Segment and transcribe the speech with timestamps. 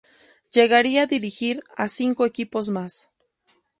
[0.49, 3.11] Llegaría a dirigir a cinco equipos más.